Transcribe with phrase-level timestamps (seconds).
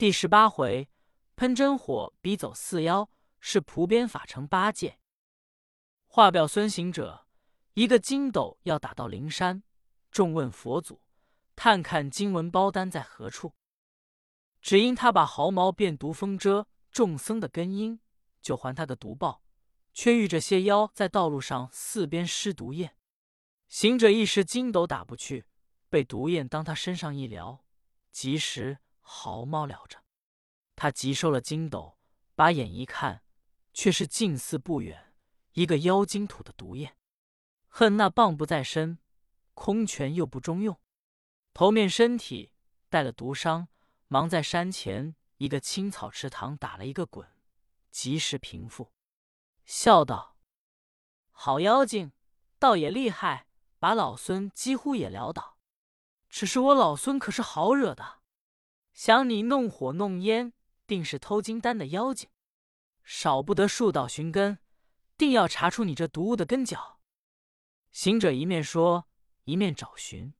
[0.00, 0.88] 第十八回，
[1.36, 4.98] 喷真火逼走四妖，是蒲鞭法成八戒。
[6.06, 7.26] 话表孙行者，
[7.74, 9.62] 一个筋斗要打到灵山，
[10.10, 11.02] 众问佛祖，
[11.54, 13.52] 探看经文包丹在何处。
[14.62, 18.00] 只因他把毫毛变毒风遮众僧的根因，
[18.40, 19.42] 就还他的毒报，
[19.92, 22.96] 却遇这些妖在道路上四边施毒焰。
[23.68, 25.44] 行者一时筋斗打不去，
[25.90, 27.62] 被毒焰当他身上一撩，
[28.10, 28.78] 及时。
[29.12, 30.04] 毫毛了着，
[30.76, 31.98] 他急收了筋斗，
[32.36, 33.24] 把眼一看，
[33.74, 35.12] 却是近似不远
[35.54, 36.96] 一个妖精吐的毒焰。
[37.66, 39.00] 恨那棒不在身，
[39.52, 40.80] 空拳又不中用，
[41.52, 42.52] 头面身体
[42.88, 43.66] 带了毒伤，
[44.06, 47.28] 忙在山前一个青草池塘打了一个滚，
[47.90, 48.92] 及时平复，
[49.64, 50.36] 笑道
[51.32, 52.12] ：“好妖精，
[52.60, 53.48] 倒也厉害，
[53.80, 55.58] 把老孙几乎也撂倒。
[56.28, 58.18] 只是我老孙可是好惹的。”
[58.92, 60.52] 想你弄火弄烟，
[60.86, 62.28] 定是偷金丹的妖精，
[63.04, 64.58] 少不得树倒寻根，
[65.16, 67.00] 定要查出你这毒物的根脚。
[67.90, 69.08] 行者一面说，
[69.44, 70.34] 一面找寻。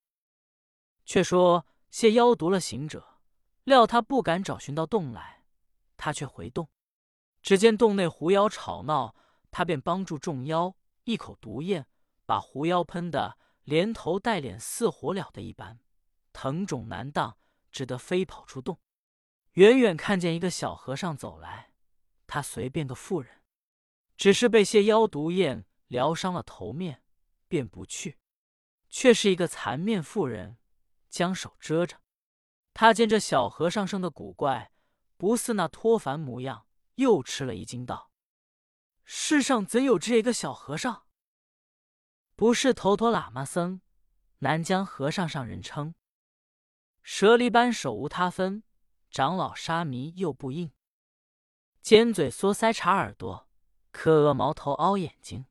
[1.04, 3.20] 却说谢妖毒了行者，
[3.64, 5.44] 料他不敢找寻到洞来，
[5.96, 6.68] 他却回洞，
[7.42, 9.16] 只见洞内狐妖吵闹，
[9.50, 11.86] 他便帮助众妖，一口毒焰
[12.26, 15.80] 把狐妖喷得连头带脸似火燎的一般，
[16.32, 17.36] 疼肿难当。
[17.70, 18.80] 只得飞跑出洞，
[19.52, 21.72] 远远看见一个小和尚走来，
[22.26, 23.42] 他随便个妇人，
[24.16, 27.02] 只是被些妖毒焰疗伤了头面，
[27.48, 28.18] 便不去，
[28.88, 30.58] 却是一个残面妇人，
[31.08, 32.00] 将手遮着。
[32.72, 34.72] 他见这小和尚生的古怪，
[35.16, 38.12] 不似那脱凡模样，又吃了一惊，道
[39.04, 41.06] ：“世上怎有这一个小和尚？
[42.36, 43.82] 不是头陀喇嘛僧，
[44.38, 45.94] 南疆和尚上人称。”
[47.02, 48.62] 蛇狸般手无他分，
[49.10, 50.72] 长老沙弥又不应。
[51.80, 53.48] 尖嘴缩腮插耳朵，
[53.90, 55.46] 磕额毛头凹眼睛。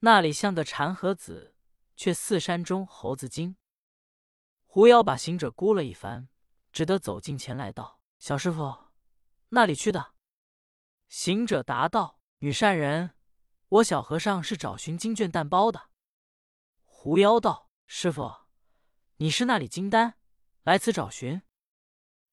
[0.00, 1.54] 那里像个禅和子，
[1.96, 3.56] 却似山中猴子精。
[4.66, 6.28] 狐妖把行者估了一番，
[6.72, 8.90] 只得走近前来道：“小师傅，
[9.50, 10.14] 那里去的？”
[11.08, 13.14] 行者答道：“女善人，
[13.68, 15.90] 我小和尚是找寻经卷蛋包的。”
[16.82, 18.46] 狐妖道：“师傅，
[19.18, 20.18] 你是那里金丹？”
[20.64, 21.42] 来此找寻，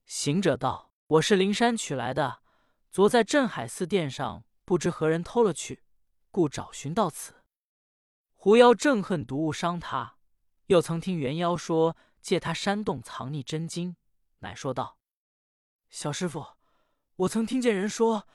[0.06, 2.44] 行者道：“我是灵山取来的，
[2.92, 5.84] 昨在镇海寺殿上，不知何人偷了去，
[6.30, 7.44] 故找寻到此。”
[8.38, 10.18] 狐妖正恨毒物伤他，
[10.68, 13.96] 又曾听元妖说借他山洞藏匿真经，
[14.42, 15.00] 乃说道
[15.90, 16.46] ：“小师傅，
[17.16, 18.28] 我曾听见人说，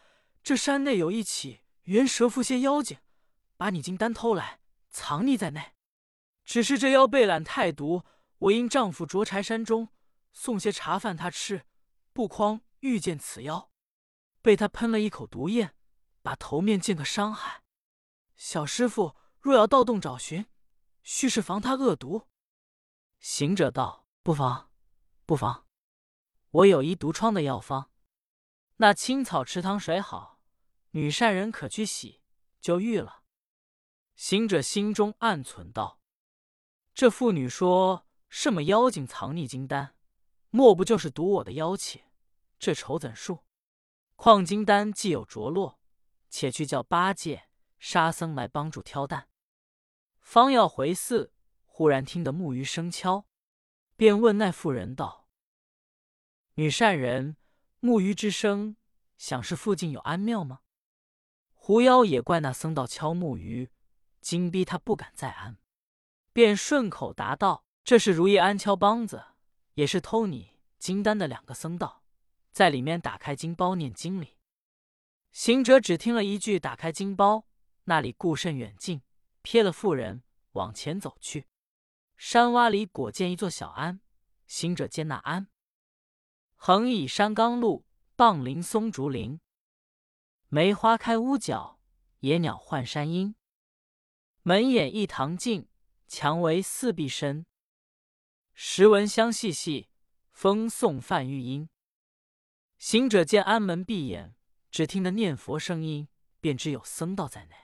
[0.42, 2.98] 这山内有一起元蛇附些妖精，
[3.56, 4.58] 把你金丹偷来，
[4.90, 5.74] 藏匿在内。
[6.44, 8.02] 只是这妖被懒太毒。”
[8.44, 9.88] 我因丈夫着柴山中
[10.32, 11.64] 送些茶饭他吃，
[12.12, 13.70] 不匡遇见此妖，
[14.42, 15.74] 被他喷了一口毒焰，
[16.20, 17.62] 把头面见个伤害。
[18.36, 20.46] 小师傅若要盗洞找寻，
[21.02, 22.28] 须是防他恶毒。
[23.18, 24.70] 行者道：“不妨，
[25.24, 25.66] 不妨，
[26.50, 27.90] 我有一毒疮的药方。
[28.76, 30.40] 那青草池塘水好，
[30.90, 32.20] 女善人可去洗，
[32.60, 33.22] 就愈了。”
[34.14, 35.98] 行者心中暗存道
[36.92, 38.04] ：“这妇女说。”
[38.36, 39.94] 什么妖精藏匿金丹？
[40.50, 42.02] 莫不就是毒我的妖气？
[42.58, 43.42] 这仇怎恕？
[44.16, 45.78] 况金丹既有着落，
[46.28, 49.28] 且去叫八戒、沙僧来帮助挑担。
[50.20, 51.32] 方要回寺，
[51.64, 53.28] 忽然听得木鱼声敲，
[53.94, 55.28] 便问那妇人道
[56.54, 57.36] ：“女善人，
[57.78, 58.76] 木鱼之声，
[59.16, 60.62] 想是附近有安庙吗？”
[61.54, 63.70] 狐妖也怪那僧道敲木鱼，
[64.20, 65.58] 惊逼他不敢再安，
[66.32, 67.64] 便顺口答道。
[67.84, 69.26] 这是如意安敲梆子，
[69.74, 72.02] 也是偷你金丹的两个僧道，
[72.50, 74.38] 在里面打开金包念经里。
[75.32, 77.44] 行者只听了一句“打开金包”，
[77.84, 79.02] 那里顾甚远近，
[79.42, 80.22] 瞥了妇人，
[80.52, 81.46] 往前走去。
[82.16, 84.00] 山洼里果见一座小庵，
[84.46, 85.48] 行者见那庵，
[86.54, 87.84] 横倚山冈路，
[88.16, 89.38] 傍临松竹林，
[90.48, 91.78] 梅花开屋角，
[92.20, 93.34] 野鸟唤山阴。
[94.42, 95.68] 门掩一堂镜，
[96.08, 97.44] 墙围四壁深。
[98.56, 99.90] 时闻香细细，
[100.30, 101.68] 风送梵玉音。
[102.78, 104.36] 行者见安门闭眼，
[104.70, 106.08] 只听得念佛声音，
[106.40, 107.56] 便知有僧道在内，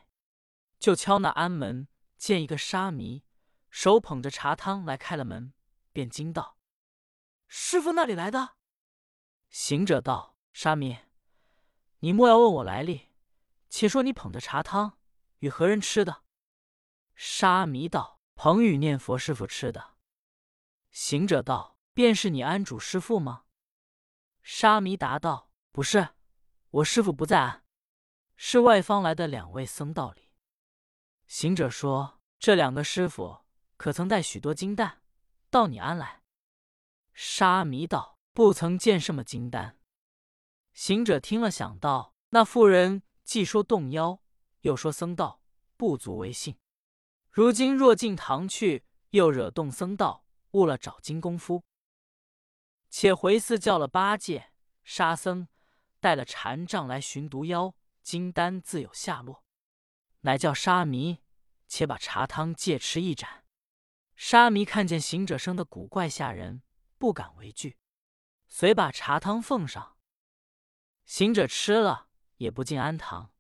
[0.80, 3.22] 就敲那安门，见一个沙弥，
[3.70, 5.52] 手捧着茶汤来开了门，
[5.92, 6.58] 便惊道
[7.46, 8.56] ：“师傅那里来的？”
[9.48, 10.98] 行者道：“沙弥，
[12.00, 13.10] 你莫要问我来历，
[13.68, 14.98] 且说你捧着茶汤
[15.38, 16.24] 与何人吃的？”
[17.14, 19.94] 沙弥道：“捧与念佛师傅吃的。”
[20.90, 23.44] 行者道：“便是你安主师父吗？”
[24.42, 26.10] 沙弥答道：“不是，
[26.70, 27.64] 我师傅不在庵，
[28.36, 30.30] 是外方来的两位僧道里。”
[31.26, 33.40] 行者说：“这两个师傅
[33.76, 35.02] 可曾带许多金丹
[35.48, 36.22] 到你庵来？”
[37.14, 39.78] 沙弥道：“不曾见什么金丹。”
[40.72, 44.22] 行者听了，想到那妇人既说动妖，
[44.62, 45.42] 又说僧道，
[45.76, 46.56] 不足为信。
[47.30, 51.64] 如今若进堂去，又惹动僧道，误了找金功夫。
[52.88, 54.52] 且回寺叫了八戒、
[54.82, 55.48] 沙僧，
[56.00, 59.44] 带了禅杖来寻毒妖，金丹自有下落。
[60.20, 61.22] 乃叫沙弥，
[61.68, 63.44] 且把茶汤借吃一盏。
[64.16, 66.62] 沙弥看见行者生的古怪吓人，
[66.98, 67.78] 不敢为惧，
[68.48, 69.96] 遂把茶汤奉上。
[71.06, 73.32] 行者吃了，也不进庵堂，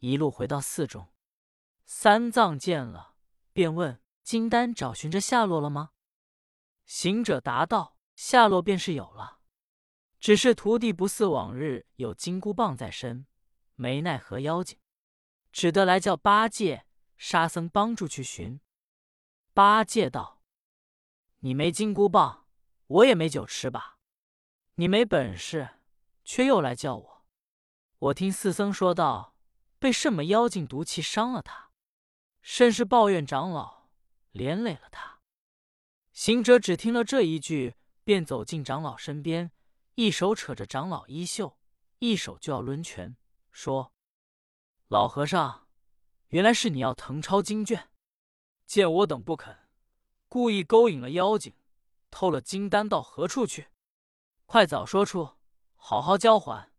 [0.00, 1.08] 一路回到寺中。
[1.86, 3.14] 三藏见了，
[3.52, 5.92] 便问：“金丹找寻着下落了吗？”
[6.86, 9.40] 行者答道：“下落便是有了，
[10.20, 13.26] 只是徒弟不似往日有金箍棒在身，
[13.74, 14.78] 没奈何妖精，
[15.50, 16.86] 只得来叫八戒、
[17.16, 18.60] 沙僧帮助去寻。”
[19.52, 20.42] 八戒道
[21.40, 22.46] ：“你没金箍棒，
[22.86, 23.98] 我也没酒吃吧？
[24.76, 25.80] 你没本事，
[26.24, 27.26] 却又来叫我。
[27.98, 29.34] 我听四僧说道，
[29.78, 31.72] 被什么妖精毒气伤了他。”
[32.42, 33.88] 甚是抱怨长老
[34.30, 35.15] 连累了他。
[36.16, 39.52] 行者只听了这一句，便走进长老身边，
[39.96, 41.58] 一手扯着长老衣袖，
[41.98, 43.18] 一手就要抡拳，
[43.52, 43.92] 说
[44.88, 45.68] ：“老和尚，
[46.28, 47.90] 原来是你要誊抄经卷，
[48.64, 49.68] 见我等不肯，
[50.26, 51.54] 故意勾引了妖精，
[52.10, 53.68] 偷了金丹到何处去？
[54.46, 55.36] 快早说出，
[55.74, 56.72] 好好交还，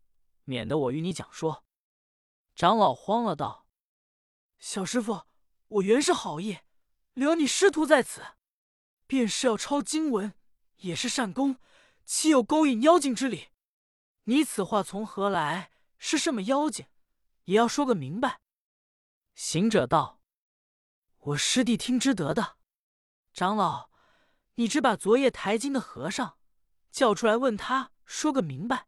[0.46, 1.64] 免得我与你讲说。”
[2.58, 3.68] 长老慌了，道
[4.58, 5.28] ：“小师傅。”
[5.70, 6.58] 我原是好意，
[7.14, 8.24] 留你师徒在此，
[9.08, 10.34] 便是要抄经文，
[10.78, 11.58] 也是善功，
[12.06, 13.48] 岂有勾引妖精之理？
[14.26, 15.72] 你此话从何来？
[15.98, 16.86] 是什么妖精？
[17.46, 18.42] 也要说个明白。
[19.34, 20.22] 行者道
[21.18, 22.58] ：“我师弟听之得的。
[23.34, 23.90] 长老，
[24.56, 26.38] 你只把昨夜抬经的和尚
[26.92, 28.88] 叫出来，问他说个明白。”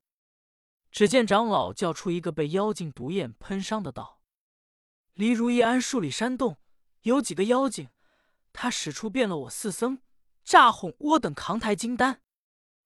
[0.91, 4.21] 只见长老叫出一个被妖精毒焰喷伤的道
[5.13, 6.57] ：“离如意庵数里山洞。”
[7.03, 7.89] 有几个妖精，
[8.51, 10.01] 他使出变了我四僧，
[10.43, 12.21] 诈哄我等扛抬金丹，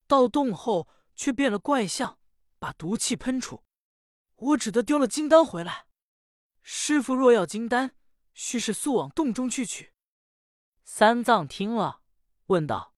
[0.07, 2.19] 到洞后却变了怪相，
[2.59, 3.63] 把毒气喷出，
[4.35, 5.88] 我只得丢了金丹回来。
[6.61, 7.95] 师傅若要金丹，
[8.33, 9.94] 须是速往洞中去取。
[10.83, 12.01] 三藏听了，
[12.47, 12.94] 问道：“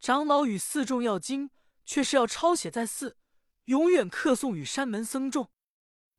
[0.00, 1.50] 长老与寺众要经，
[1.84, 3.16] 却是要抄写在寺，
[3.66, 5.50] 永远刻诵与山门僧众，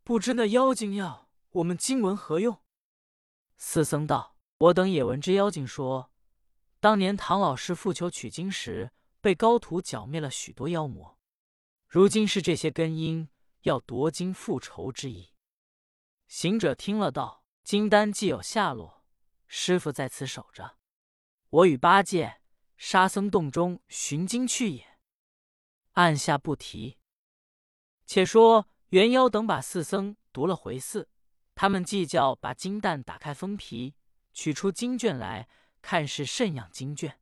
[0.04, 2.62] 不知那妖精要我们经文何用？”
[3.57, 6.12] 四僧道：“我等也闻之妖精说，
[6.80, 11.18] 当年唐老师复求取经时，被高徒剿灭了许多妖魔。
[11.88, 13.28] 如今是这些根因，
[13.62, 15.34] 要夺经复仇之意。”
[16.28, 19.04] 行者听了道：“金丹既有下落，
[19.48, 20.78] 师傅在此守着，
[21.50, 22.42] 我与八戒、
[22.78, 25.00] 沙僧洞中寻经去也。”
[25.94, 26.98] 按下不提。
[28.06, 31.10] 且说元妖等把四僧夺了回寺。
[31.56, 33.96] 他们计较把金蛋打开封皮，
[34.31, 35.50] 取出经卷来
[35.81, 37.20] 看是甚样经卷。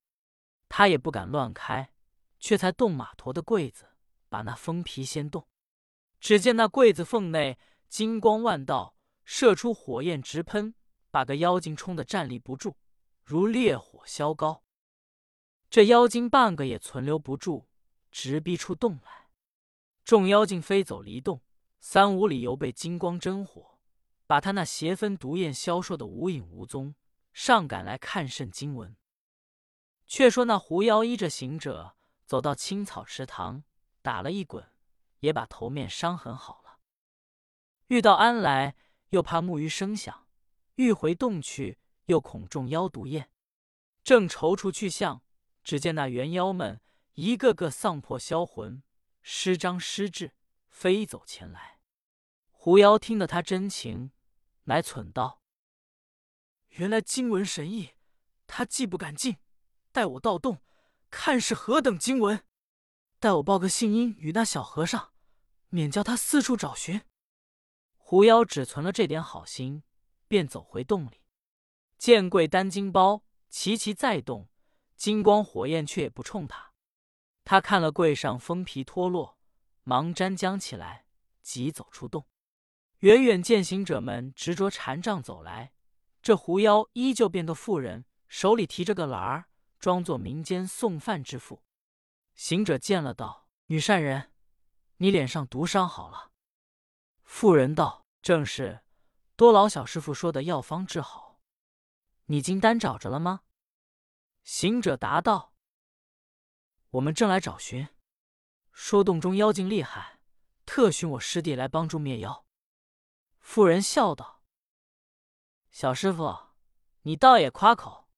[0.69, 1.93] 他也不敢乱开，
[2.39, 3.87] 却才动马驮的柜子，
[4.29, 5.47] 把那封皮先动。
[6.19, 10.75] 只见那柜子缝内金光万道，射出火焰直喷，
[11.09, 12.75] 把个妖精冲得站立不住，
[13.23, 14.63] 如烈火烧高。
[15.69, 17.67] 这妖精半个也存留不住，
[18.11, 19.29] 直逼出洞来。
[20.03, 21.41] 众妖精飞走离洞，
[21.79, 23.77] 三五里犹被金光真火。
[24.25, 26.95] 把他那邪分毒焰消烁的无影无踪，
[27.39, 28.97] 尚敢来看甚经文。
[30.07, 33.63] 却说那狐妖依着行者走到青草池塘，
[34.01, 34.71] 打了一滚，
[35.19, 36.79] 也把头面伤痕好了。
[37.89, 38.75] 遇到安来，
[39.09, 40.25] 又怕木鱼声响，
[40.77, 43.29] 欲回洞去，又恐中妖毒焰，
[44.03, 45.21] 正踌躇去向，
[45.63, 46.81] 只见那猿妖们
[47.13, 48.81] 一个个丧魄销魂，
[49.21, 50.33] 失张失智，
[50.69, 51.77] 飞走前来。
[52.49, 54.11] 狐妖听得他真情。
[54.63, 55.43] 乃忖道
[56.77, 57.93] ：“原来经文神异，
[58.45, 59.37] 他既不敢进，
[59.91, 60.61] 待我到洞，
[61.09, 62.43] 看是何等经文。
[63.19, 65.11] 待我报个信音与那小和尚，
[65.69, 67.01] 免叫他四处找寻。”
[67.97, 69.81] 狐妖只存了这点好心，
[70.27, 71.23] 便走回洞里，
[71.97, 74.47] 见柜单金包齐齐在动，
[74.95, 76.73] 金光火焰却也不冲他。
[77.43, 79.39] 他看了柜上封皮脱落，
[79.81, 81.07] 忙沾将起来，
[81.41, 82.27] 急走出洞。
[82.99, 85.73] 远远见行者们执着禅杖走来，
[86.27, 89.45] 这狐妖依旧变得妇人，手里提着个篮儿，
[89.79, 91.63] 装作民间送饭之妇。
[92.35, 94.33] 行者见了，道：“女善人，
[94.97, 96.33] 你脸上毒伤好了。”
[97.23, 98.81] 妇人道：“正是，
[99.37, 101.39] 多劳小师傅说的药方治好。
[102.25, 103.43] 你金丹找着了吗？”
[104.43, 105.53] 行者答道
[106.91, 107.87] ：“我们正来找寻，
[108.73, 110.19] 说洞中妖精厉害，
[110.65, 112.45] 特寻我师弟来帮助灭妖。”
[113.39, 114.36] 妇人笑道
[115.79, 116.35] ：“小师傅，
[117.03, 118.09] 你倒也夸口。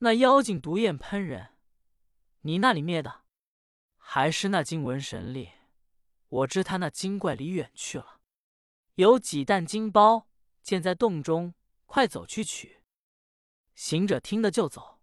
[0.00, 1.56] 那妖精毒焰喷人，
[2.42, 3.24] 你那里灭的，
[3.96, 5.52] 还是那经文神力？
[6.28, 8.20] 我知他那精怪离远去了。
[8.96, 10.28] 有几担金包，
[10.62, 11.54] 建在洞中，
[11.86, 12.82] 快走去取。”
[13.74, 15.00] 行者听得就走。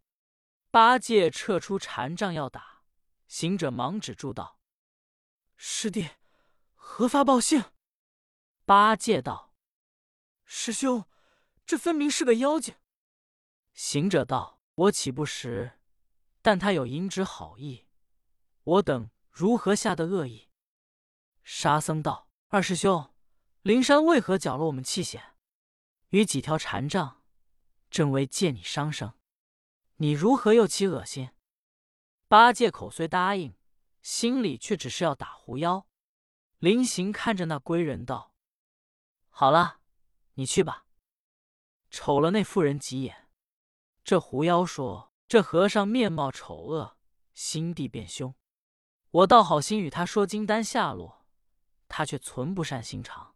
[0.70, 2.84] 八戒撤出禅杖要打，
[3.26, 4.60] 行者忙止住道
[5.58, 6.08] ：“师弟，
[6.76, 7.64] 何发报信？”
[8.64, 9.56] 八戒道
[10.46, 11.04] ：“师兄，
[11.70, 12.74] 这分明是个妖精。”
[13.76, 15.80] 行者道：“我岂不识？
[16.42, 17.86] 但他有引旨好意，
[18.64, 20.50] 我等如何下得恶意？”
[21.46, 23.14] 沙僧道：“二师兄，
[23.62, 25.22] 灵山为何搅了我们器械？
[26.08, 27.22] 与几条禅杖，
[27.92, 29.14] 正为借你伤生。”
[30.02, 31.30] 你如何又起恶心？
[32.28, 33.54] 八戒口虽答应，
[34.02, 35.86] 心里却只是要打狐妖。
[36.58, 38.34] 临行看着那龟人道
[39.30, 39.82] ：“好了，
[40.34, 40.86] 你去吧。”
[41.90, 43.30] 瞅了那妇人几眼。
[44.04, 46.98] 这狐妖说：“这和尚面貌丑恶，
[47.34, 48.34] 心地便凶。
[49.12, 51.26] 我倒好心与他说金丹下落，
[51.88, 53.36] 他却存不善心肠。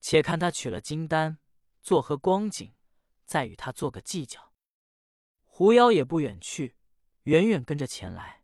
[0.00, 1.38] 且看他取了金丹，
[1.82, 2.74] 作何光景，
[3.24, 4.52] 再与他做个计较。”
[5.44, 6.76] 狐妖也不远去，
[7.22, 8.42] 远远跟着前来。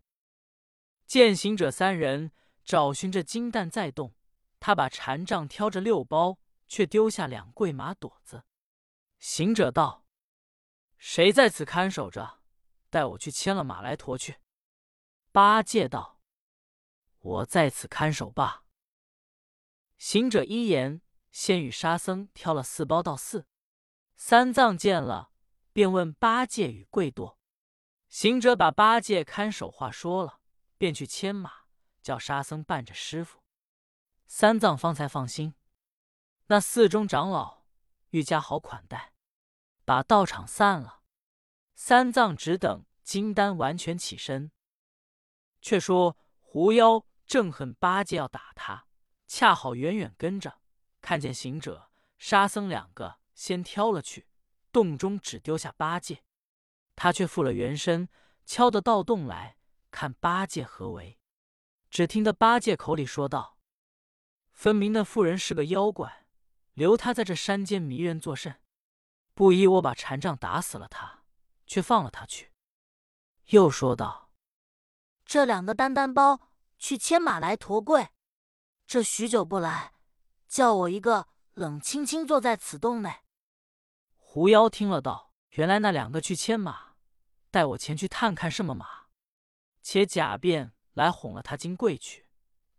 [1.07, 2.31] 见行者三人
[2.65, 4.15] 找寻着金蛋在动，
[4.61, 8.45] 他把禅杖挑着六包，却丢下两柜马垛子。
[9.21, 10.05] 行者道
[10.99, 12.41] ：“谁在此看守着？
[12.91, 14.41] 带我去牵了马来驮去。”
[15.31, 16.21] 八戒道
[17.21, 18.65] ：“我在此看守罢。”
[19.97, 21.01] 行者一言，
[21.31, 23.47] 先与沙僧挑了四包到寺。
[24.17, 25.29] 三藏见了。
[25.73, 27.39] 便问八戒与贵多，
[28.09, 30.41] 行者把八戒看守话说了，
[30.77, 31.67] 便去牵马，
[32.03, 33.41] 叫沙僧伴着师傅。
[34.27, 35.55] 三藏方才放心。
[36.47, 37.63] 那寺中长老
[38.09, 39.10] 愈加好款待，
[39.91, 41.03] 把道场散了。
[41.75, 44.53] 三藏只等金丹完全起身。
[45.61, 48.87] 却说狐妖正恨八戒要打他，
[49.27, 50.61] 恰好远远跟着，
[51.01, 54.29] 看见行者、沙僧两个，先挑了去。
[54.71, 56.23] 洞中只丢下八戒，
[56.95, 58.09] 他却复了原身，
[58.47, 59.57] 敲得到洞来
[59.91, 61.19] 看八戒何为。
[61.91, 63.59] 只听得八戒口里说道
[64.55, 66.29] ：“分明那妇人是个妖怪，
[66.75, 68.63] 留他在这山间迷人作甚？
[69.41, 71.23] 不依我把禅杖打死了他，
[71.67, 72.53] 却放了他去。”
[73.49, 74.31] 又说道
[75.25, 78.11] ：“这两个单单包去牵马来驮柜，
[78.87, 79.95] 这许久不来，
[80.47, 83.21] 叫我一个冷清清坐在此洞内。”
[84.15, 86.97] 狐妖听了道：“原来那两个去牵马，
[87.51, 89.07] 带我前去探看什么马，
[89.81, 92.27] 且假便来哄了他金贵去，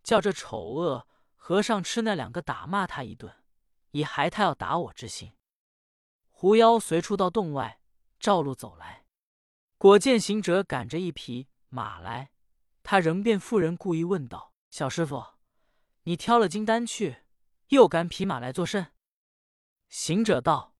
[0.04, 3.34] 叫这丑恶和尚吃那两个打骂他一顿，
[3.90, 5.32] 以还他要打我之心。”
[6.42, 7.78] 狐妖随出到洞外，
[8.18, 9.06] 照路走来，
[9.78, 12.32] 果见行者赶着一匹马来，
[12.82, 15.24] 他仍变妇人，故意问道：“小师傅，
[16.02, 17.18] 你挑了金丹去，
[17.68, 18.92] 又赶匹马来作甚？”
[19.88, 20.74] 行者道。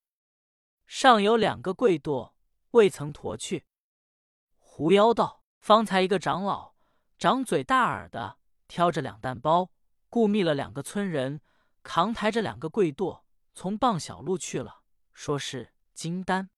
[0.84, 2.32] 上有两个贵垛，
[2.72, 3.64] 未曾驮去。
[4.58, 6.74] 狐妖道：“方才一个长老，
[7.16, 9.70] 长嘴大耳的，挑着两担包，
[10.08, 11.40] 故觅了两个村人，
[11.84, 13.22] 扛抬着两个贵垛，
[13.54, 14.81] 从傍小路去了，
[15.12, 16.50] 说是金丹。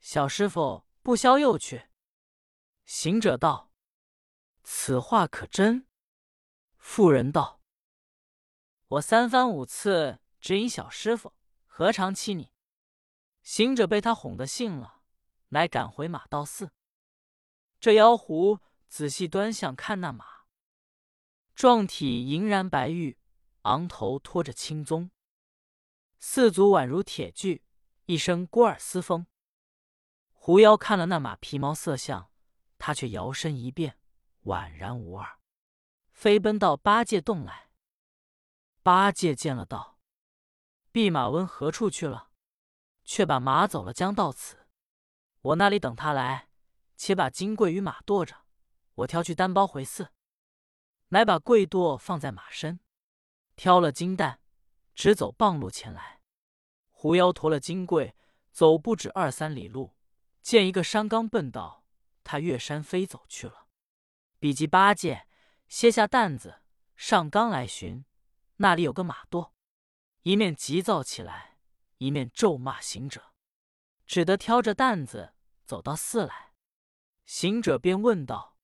[0.00, 1.88] 小师傅不消又去。”
[2.84, 3.72] 行者道
[4.64, 5.86] ：“此话可真？”
[6.78, 7.60] 妇人道
[8.88, 11.34] ：“我三番五次指引小师傅，
[11.66, 12.52] 何尝欺你？”
[13.42, 15.02] 行者被他哄得信了，
[15.48, 16.72] 乃赶回马道寺。
[17.78, 20.44] 这妖狐仔细端详看那马，
[21.54, 23.18] 壮体银然白玉，
[23.62, 25.10] 昂头拖着青鬃，
[26.18, 27.64] 四足宛如铁锯，
[28.10, 29.28] 一声郭尔斯风。
[30.32, 32.28] 狐妖看了那马皮毛色相，
[32.76, 34.00] 他却摇身一变，
[34.46, 35.38] 宛然无二，
[36.10, 37.70] 飞奔到八戒洞来。
[38.82, 40.00] 八戒见了，道
[40.90, 42.32] ：“弼马温何处去了？”
[43.06, 44.66] 却把马走了，将到此。
[45.42, 46.48] 我那里等他来，
[46.96, 48.44] 且把金柜与马垛着，
[48.94, 50.10] 我挑去单包回寺。
[51.10, 52.80] 乃把桂垛放在马身，
[53.54, 54.40] 挑了金蛋，
[54.96, 56.19] 直走傍路前来。
[57.02, 58.14] 狐妖驮了金柜，
[58.52, 59.96] 走不止二三里路，
[60.42, 61.82] 见一个山冈奔道，
[62.22, 63.68] 他越山飞走去了。
[64.38, 65.26] 比及八戒，
[65.66, 66.60] 歇下担子，
[66.96, 68.04] 上冈来寻，
[68.56, 69.52] 那里有个马垛，
[70.24, 71.56] 一面急躁起来，
[71.96, 73.32] 一面咒骂行者，
[74.04, 75.32] 只得挑着担子
[75.64, 76.52] 走到寺来。
[77.24, 78.58] 行者便问道：“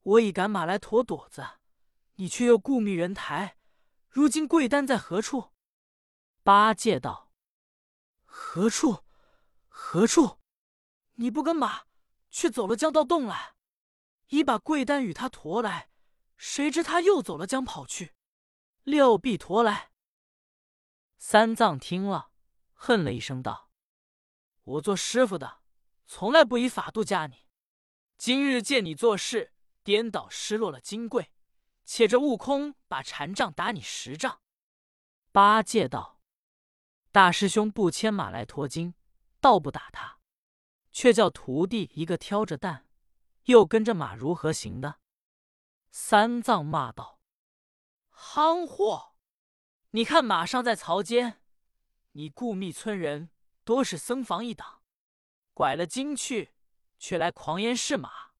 [0.00, 1.46] 我已赶马来驮垛子，
[2.14, 3.58] 你却又顾觅人抬，
[4.08, 5.50] 如今贵担在何处？”
[6.42, 7.21] 八戒道
[8.34, 9.04] ：“何处？
[9.68, 10.38] 何处？
[11.16, 11.82] 你不跟马，
[12.30, 13.54] 却走了江道洞来，
[14.28, 15.90] 已把贵丹与他驮来。”
[16.38, 18.14] 谁知他又走了江跑去，
[18.84, 19.92] 六臂驮来。
[21.18, 22.32] 三藏听了，
[22.72, 23.70] 恨了一声，道
[24.64, 25.60] ：“我做师傅的，
[26.06, 27.46] 从来不以法度加你。
[28.16, 29.52] 今日见你做事
[29.84, 31.32] 颠倒失落了金贵，
[31.84, 34.40] 且这悟空把禅杖打你十丈。”
[35.30, 36.11] 八戒道
[37.12, 38.94] ：“大师兄不牵马来驮经，
[39.38, 40.18] 倒不打他，
[40.90, 42.86] 却叫徒弟一个挑着担，
[43.44, 44.98] 又跟着马，如何行的？”
[45.92, 47.20] 三藏骂道
[48.08, 49.14] ：“憨货！
[49.90, 51.42] 你看马上在槽间，
[52.12, 53.28] 你故密村人
[53.62, 54.82] 多是僧房一党，
[55.52, 56.54] 拐了经去，
[56.98, 58.32] 却来狂言是马。”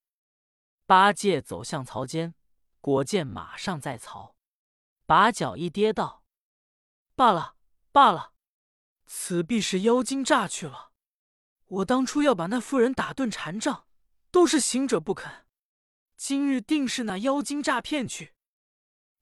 [0.87, 2.35] 八戒走向槽间，
[2.81, 4.35] 果见马上在槽，
[5.05, 6.25] 把脚一跌道
[7.15, 7.57] ：“罢了，
[7.93, 8.32] 罢了，
[9.15, 10.91] 此必是妖精诈去了。
[11.67, 13.87] 我当初要把那妇人打顿禅杖，
[14.31, 15.47] 都是行者不肯。”
[16.17, 18.35] 今日定是那妖精诈骗去。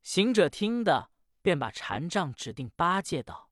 [0.02, 1.10] 行者听得，
[1.42, 3.50] 便把禅杖指定八戒道：“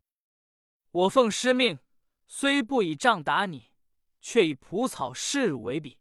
[0.93, 1.81] 我奉师命，
[2.29, 3.73] 虽不以杖打你，
[4.21, 5.99] 却以蒲草示乳为比，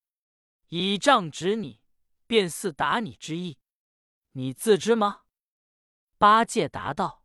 [0.67, 1.81] 以杖指你，
[2.27, 3.57] 便似打你之意。
[4.33, 5.23] 你自知吗？”
[6.19, 7.23] 八戒答道：“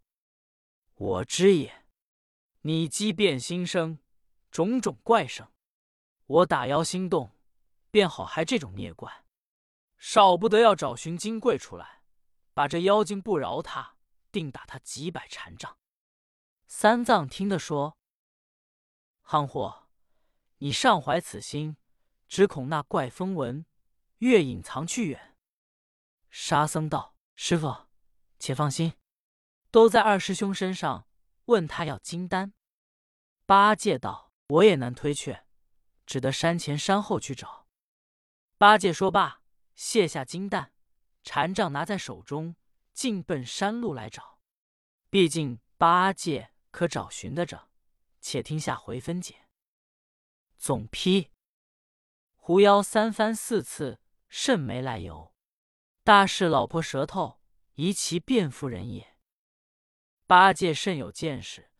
[0.96, 1.81] 我知也。
[2.62, 3.98] 你机变心生，
[4.50, 5.52] 种种怪声，
[6.26, 7.36] 我打妖心动，
[7.90, 9.24] 便好害这种孽怪。”
[9.98, 12.02] 少不得要找寻金贵出来，
[12.54, 13.96] 把这妖精不饶他，
[14.32, 15.76] 定打他几百禅杖。
[16.66, 17.96] 三藏听得说
[19.22, 19.88] ：“憨货，
[20.58, 21.76] 你尚怀此心，
[22.26, 23.64] 只恐那怪风闻，
[24.18, 25.36] 越隐藏去远。”
[26.30, 27.86] 沙僧道：“师傅，
[28.38, 28.94] 且放心，
[29.70, 31.06] 都在二师兄身上。
[31.46, 32.54] 问他要金丹。”
[33.52, 35.44] 八戒道：“我也难推却，
[36.06, 37.66] 只得山前山后去找。”
[38.56, 39.42] 八戒说罢。
[39.74, 40.72] 卸下金蛋，
[41.22, 42.56] 禅杖拿在手中，
[42.94, 44.38] 径奔山路来找。
[45.10, 47.68] 毕竟八戒可找寻得着，
[48.22, 49.46] 且听下回分解。
[50.56, 51.30] 总批：
[52.36, 55.34] 狐妖三番四次，甚没来由。
[56.02, 57.42] 大是老婆舌头，
[57.74, 59.14] 疑其变夫人也。
[60.26, 61.70] 八戒甚有见识，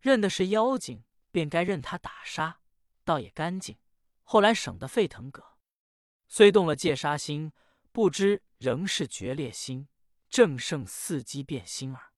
[0.00, 2.60] 认的是妖精，便该任他打杀，
[3.04, 3.78] 倒也干净。
[4.22, 5.56] 后来省得沸腾葛。
[6.28, 7.52] 虽动了戒杀心，
[7.92, 9.88] 不知仍是决裂心，
[10.28, 12.09] 正胜伺机变心耳。